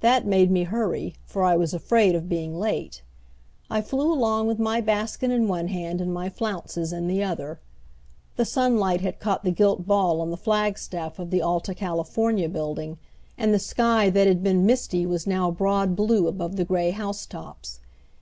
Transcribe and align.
That 0.00 0.26
made 0.26 0.50
me 0.50 0.62
hurry, 0.64 1.14
for 1.26 1.42
I 1.44 1.54
was 1.54 1.74
afraid 1.74 2.14
of 2.14 2.26
being 2.26 2.58
late. 2.58 3.02
I 3.68 3.82
flew 3.82 4.10
along 4.10 4.46
with 4.46 4.58
my 4.58 4.80
basket 4.80 5.30
in 5.30 5.46
one 5.46 5.68
hand 5.68 6.00
and 6.00 6.10
my 6.10 6.30
flounces 6.30 6.90
in 6.90 7.06
the 7.06 7.22
other. 7.22 7.60
The 8.36 8.46
sunlight 8.46 9.02
had 9.02 9.20
caught 9.20 9.44
the 9.44 9.50
gilt 9.50 9.86
ball 9.86 10.22
on 10.22 10.30
the 10.30 10.38
flagstaff 10.38 11.18
of 11.18 11.28
the 11.28 11.42
Alta 11.42 11.74
California 11.74 12.48
building, 12.48 12.96
and 13.36 13.52
the 13.52 13.58
sky 13.58 14.08
that 14.08 14.26
had 14.26 14.42
been 14.42 14.64
misty 14.64 15.04
was 15.04 15.26
now 15.26 15.50
broad 15.50 15.94
blue 15.94 16.28
above 16.28 16.56
the 16.56 16.64
gray 16.64 16.90
housetops. 16.92 17.80